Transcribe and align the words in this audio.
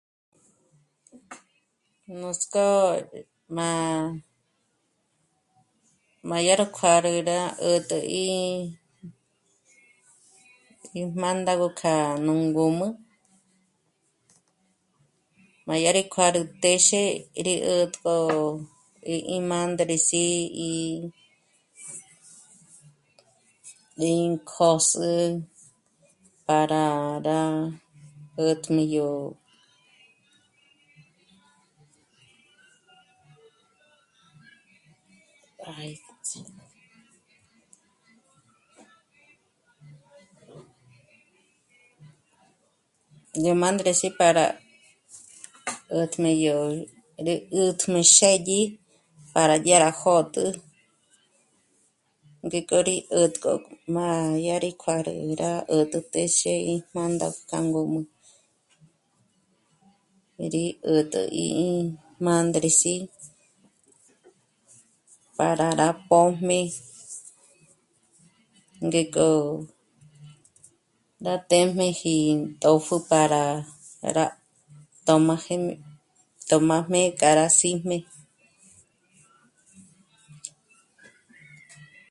Nuts'k'ó 2.21 2.67
má, 3.55 3.67
má 6.29 6.37
yá 6.47 6.53
ró 6.59 6.65
kjuárü 6.77 7.11
rá 7.29 7.39
'ä̀t'ä 7.65 7.97
í 8.23 8.25
mândago 11.21 11.67
kja 11.79 11.95
nú 12.25 12.33
ngǔm'ü; 12.47 12.87
má 15.67 15.75
yá 15.83 15.89
rí 15.97 16.03
kjuárü 16.13 16.41
téxe 16.61 17.01
rí 17.47 17.55
'ä̀t'ko 17.61 18.15
í 19.35 19.37
mândres'i 19.49 20.27
í..., 20.71 20.71
ín 24.11 24.31
kjôs'ü 24.49 25.13
para 26.47 26.83
rá 27.25 27.39
'ä̀tm'i 28.37 28.85
yó... 28.97 29.07
mândres'i 43.61 44.09
para 44.19 44.45
rá 44.47 44.55
'ä̀tm'i 44.55 46.31
yó, 46.45 46.57
rí 47.27 47.35
'ä̀tm'i 47.55 48.01
xë́dyi 48.15 48.59
para 49.33 49.55
dyá 49.63 49.75
rá 49.83 49.89
jôt'ü 50.01 50.45
ngík'o 52.45 52.77
rí 52.87 52.97
'ä̀t'ko 53.03 53.51
má 53.95 54.07
dyá 54.41 54.55
rí 54.63 54.71
kjuárü 54.81 55.15
rá 55.41 55.51
'ä̀t'ä 55.63 55.99
téxe 56.13 56.51
í 56.73 56.75
mândago 56.95 57.39
k'a 57.49 57.59
ngǔm'ü, 57.67 58.01
rí 60.53 60.65
'ä̀t'ä 60.75 61.21
í 61.45 61.47
mândres'i 62.25 62.97
para 65.37 65.67
rá 65.79 65.89
pójmé, 66.09 66.59
ngék'o 68.87 69.27
rá 71.25 71.35
téjm'eji 71.49 72.13
ín 72.31 72.39
tòpjü 72.61 72.97
para 73.09 73.43
rá 74.15 74.25
tö̌m'ajmé, 75.07 75.75
tö̌m'ajmé 76.47 77.01
k'a 77.19 77.29
rá 77.39 77.47
sí'm'e 77.59 77.97